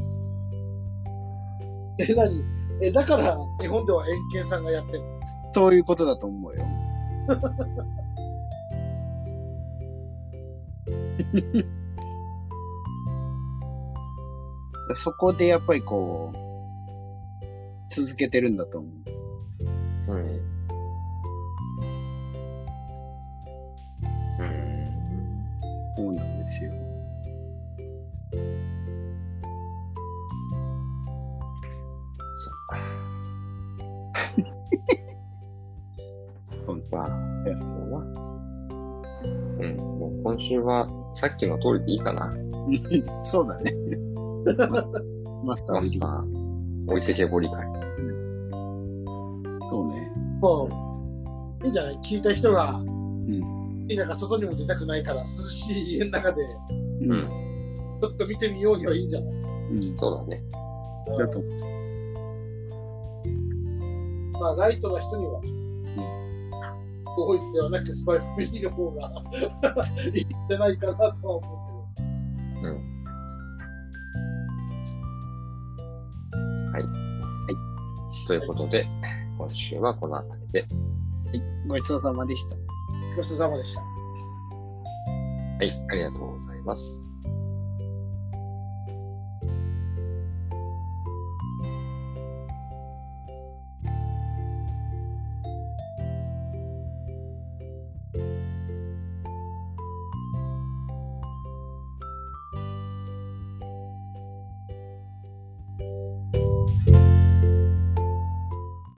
[1.99, 2.45] え、何？
[2.81, 5.03] え、だから、日本では円形さんがやってる。
[5.53, 6.65] そういうことだと思うよ。
[14.95, 16.37] そこでやっぱりこう、
[17.89, 18.93] 続けてるんだと思う。
[20.13, 20.19] うん。
[20.19, 20.27] うん。
[25.97, 26.73] そうなんですよ。
[32.37, 32.77] そっか。
[36.91, 37.57] まあ、そう
[37.91, 37.99] な。
[39.59, 39.77] うん。
[39.77, 42.33] もう今週はさっきの通りでいいかな。
[43.23, 43.73] そうだね。
[44.45, 44.85] ま
[45.45, 47.57] マスターマスター、置いてけぼり会。
[49.69, 50.11] そうね。
[50.41, 50.69] も
[51.63, 56.43] う、いいんじゃない聞いた人が、んなんか外にも出たくないから、涼しい家の中で、
[57.03, 57.23] うん。
[58.01, 59.35] ちょっと見てみようにはいいんじゃない？
[59.73, 59.83] うん。
[59.97, 60.43] そうだね。
[61.19, 61.41] だと。
[64.41, 65.41] まあ、ライトな人には、
[67.17, 69.13] ボーイズではなくスパイファミリーの方が
[70.15, 71.83] いいんじゃないかなとは思
[72.63, 73.03] ううん。
[76.73, 76.83] はい。
[76.83, 78.27] はい。
[78.27, 78.87] ということで、
[79.37, 80.67] 今週はこの辺りで。
[81.67, 82.51] ごちそうさまでした。
[82.51, 82.63] けど。
[83.17, 83.81] ごちそうさまでした。
[83.83, 83.87] は
[85.63, 85.71] い。
[85.91, 87.03] ありがとうございます。「